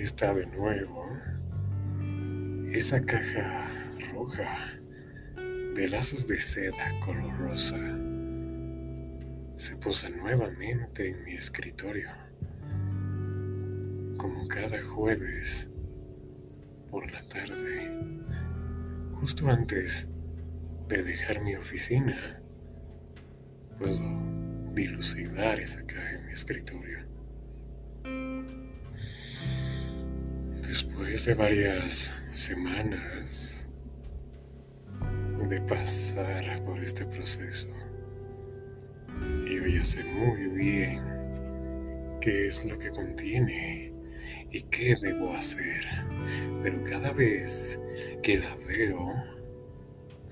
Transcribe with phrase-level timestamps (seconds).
[0.00, 1.10] Está de nuevo.
[2.72, 3.68] Esa caja
[4.12, 4.78] roja
[5.74, 7.76] de lazos de seda color rosa
[9.56, 12.10] se posa nuevamente en mi escritorio.
[14.16, 15.68] Como cada jueves
[16.88, 17.90] por la tarde,
[19.14, 20.08] justo antes
[20.86, 22.40] de dejar mi oficina,
[23.76, 27.17] puedo dilucidar esa caja en mi escritorio.
[30.68, 33.72] Después de varias semanas
[35.48, 37.68] de pasar por este proceso,
[39.46, 41.02] yo ya sé muy bien
[42.20, 43.94] qué es lo que contiene
[44.52, 45.86] y qué debo hacer,
[46.62, 47.80] pero cada vez
[48.22, 49.14] que la veo,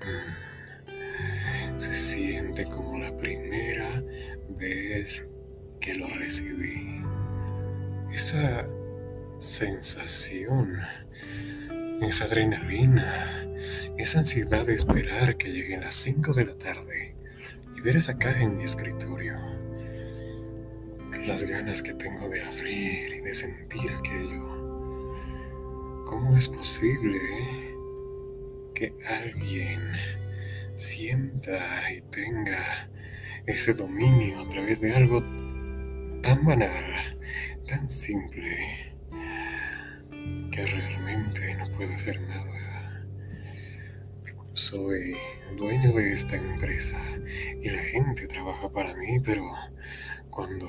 [0.05, 4.03] mm, se siente como la primera
[4.49, 5.27] vez
[5.79, 7.01] que lo recibí.
[8.13, 8.67] Esa
[9.39, 10.79] sensación,
[12.01, 13.47] esa adrenalina,
[13.97, 17.15] esa ansiedad de esperar que lleguen las 5 de la tarde
[17.75, 19.35] y ver esa caja en mi escritorio.
[21.25, 24.45] Las ganas que tengo de abrir y de sentir aquello.
[26.05, 27.19] ¿Cómo es posible
[28.73, 29.91] que alguien
[30.75, 32.89] sienta y tenga
[33.45, 35.21] ese dominio a través de algo
[36.21, 37.19] tan banal,
[37.67, 38.96] tan simple?
[40.65, 43.05] Realmente no puedo hacer nada.
[44.53, 45.15] Soy
[45.55, 46.99] dueño de esta empresa
[47.61, 49.43] y la gente trabaja para mí, pero
[50.29, 50.67] cuando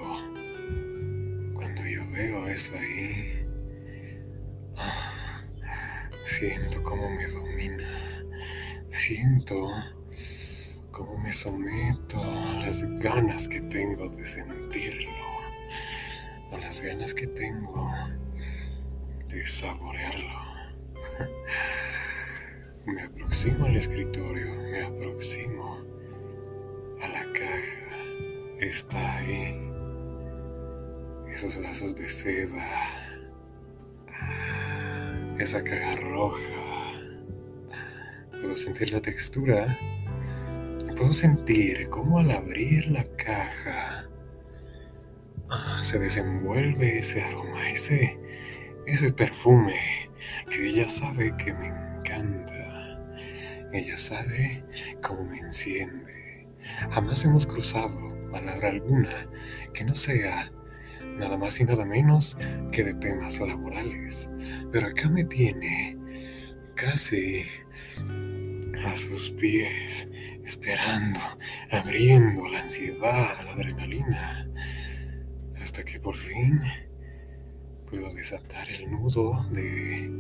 [1.55, 3.47] cuando yo veo eso ahí,
[4.77, 7.89] ah, siento como me domina,
[8.89, 9.73] siento
[10.93, 15.11] como me someto a las ganas que tengo de sentirlo,
[16.53, 17.91] a las ganas que tengo
[19.47, 20.49] saborearlo.
[22.87, 25.77] Me aproximo al escritorio, me aproximo
[27.03, 27.89] a la caja.
[28.61, 29.71] Está ahí.
[31.29, 33.29] Esos lazos de seda.
[35.39, 37.01] Esa caja roja.
[38.31, 39.79] Puedo sentir la textura.
[40.97, 44.09] Puedo sentir cómo al abrir la caja
[45.51, 48.19] ah, se desenvuelve ese aroma, ese
[48.89, 49.75] ese perfume
[50.51, 53.01] que ella sabe que me encanta.
[53.73, 54.65] Ella sabe
[55.03, 56.49] cómo me enciende.
[56.91, 57.99] Jamás hemos cruzado
[58.31, 59.29] palabra alguna
[59.75, 60.51] que no sea
[61.19, 62.39] nada más y nada menos
[62.73, 64.31] que de temas laborales.
[64.73, 65.99] Pero acá me tiene
[66.75, 67.45] casi
[68.87, 70.09] a sus pies,
[70.45, 71.21] esperando,
[71.71, 74.49] abriendo la ansiedad, la adrenalina,
[75.61, 76.61] hasta que por fin
[77.89, 80.11] puedo desatar el nudo de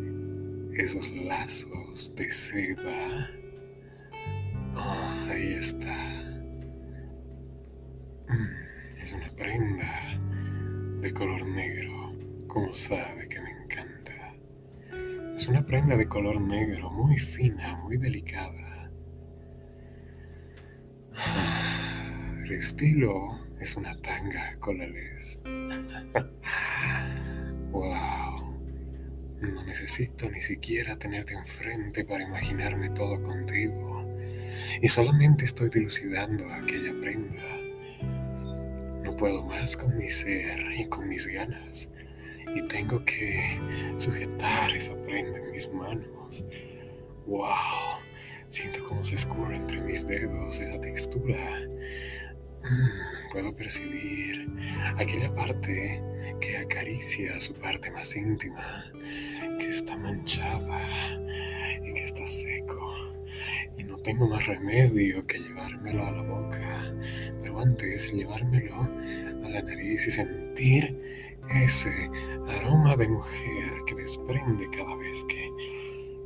[0.74, 3.30] esos lazos de seda.
[4.74, 5.94] Oh, ahí está.
[8.28, 10.18] Mm, es una prenda
[11.00, 12.14] de color negro,
[12.46, 14.34] como sabe que me encanta.
[15.34, 18.90] Es una prenda de color negro muy fina, muy delicada.
[22.44, 25.40] El estilo es una tanga colales.
[27.70, 28.54] Wow.
[29.40, 34.04] No necesito ni siquiera tenerte enfrente para imaginarme todo contigo.
[34.82, 37.42] Y solamente estoy dilucidando aquella prenda.
[39.02, 41.90] No puedo más con mi ser y con mis ganas.
[42.54, 43.60] Y tengo que
[43.96, 46.46] sujetar esa prenda en mis manos.
[47.26, 48.02] ¡Wow!
[48.48, 51.60] Siento cómo se escurre entre mis dedos esa textura.
[52.62, 54.48] Mm, puedo percibir
[54.96, 56.02] aquella parte
[56.40, 58.92] que acaricia su parte más íntima,
[59.58, 60.80] que está manchada
[61.82, 63.14] y que está seco.
[63.76, 66.94] Y no tengo más remedio que llevármelo a la boca,
[67.40, 70.98] pero antes llevármelo a la nariz y sentir
[71.50, 72.10] ese
[72.60, 75.50] aroma de mujer que desprende cada vez que,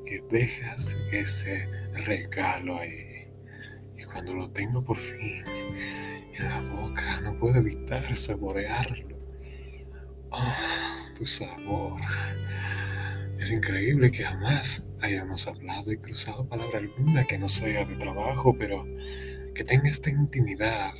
[0.05, 1.67] que dejas ese
[2.07, 3.29] regalo ahí.
[3.97, 5.45] Y cuando lo tengo por fin
[6.35, 9.12] en la boca, no puedo evitar saborearlo
[10.35, 12.01] Oh, tu sabor.
[13.39, 18.57] Es increíble que jamás hayamos hablado y cruzado palabra alguna que no sea de trabajo,
[18.59, 18.87] pero
[19.55, 20.95] que tenga esta intimidad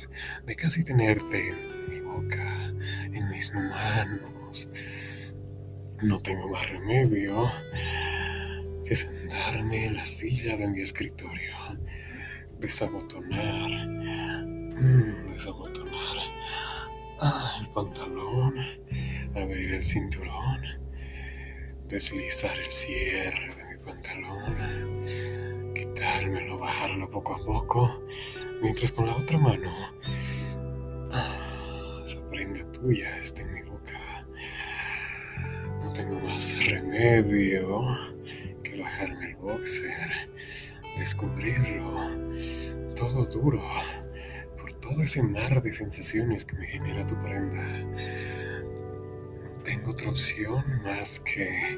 [0.45, 2.73] de casi tenerte en mi boca,
[3.11, 4.69] en mis manos.
[6.03, 7.49] No tengo más remedio
[8.85, 11.55] que sentarme en la silla de mi escritorio,
[12.59, 16.17] desabotonar, mm, desabotonar
[17.19, 18.55] ah, el pantalón
[19.35, 20.83] abrir el cinturón
[21.93, 25.03] deslizar el cierre de mi pantalón,
[25.75, 28.03] quitármelo, bajarlo poco a poco,
[28.63, 29.71] mientras con la otra mano
[31.11, 34.25] ah, esa prenda tuya está en mi boca.
[35.83, 37.85] No tengo más remedio
[38.63, 40.31] que bajarme el boxer,
[40.97, 41.93] descubrirlo,
[42.95, 43.61] todo duro,
[44.57, 47.63] por todo ese mar de sensaciones que me genera tu prenda
[49.89, 51.77] otra opción más que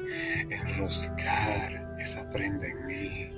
[0.50, 3.30] enroscar esa prenda en mí,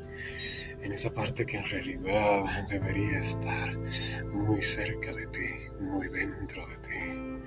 [0.83, 3.77] en esa parte que en realidad debería estar
[4.25, 5.49] muy cerca de ti,
[5.81, 7.43] muy dentro de ti.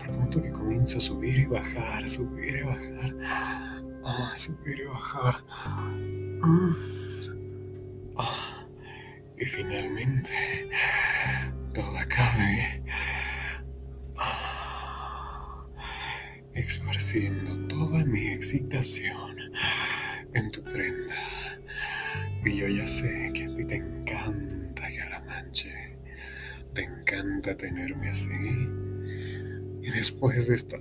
[0.00, 3.14] Al punto que comienzo a subir y bajar, subir y bajar,
[4.04, 5.34] ah, subir y bajar.
[6.42, 6.76] Mm.
[8.18, 8.66] Ah,
[9.38, 10.32] y finalmente
[11.72, 12.82] todo acabe
[16.56, 19.36] esparciendo toda mi excitación
[20.32, 21.14] en tu prenda.
[22.44, 25.98] Y yo ya sé que a ti te encanta que la manche,
[26.72, 28.30] te encanta tenerme así.
[29.82, 30.80] Y después de estar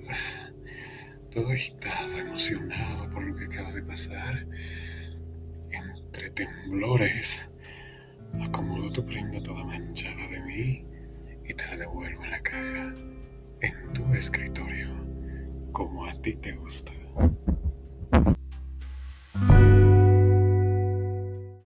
[1.29, 4.47] todo agitado, emocionado por lo que acaba de pasar,
[5.71, 7.49] entre temblores,
[8.41, 10.85] acomodo tu prenda toda manchada de mí
[11.43, 12.95] y te la devuelvo en la caja,
[13.59, 15.14] en tu escritorio
[15.75, 16.93] como a ti te gusta.